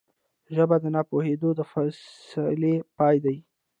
[0.55, 3.35] ژبه د نه پوهېدو د فاصلې پای ده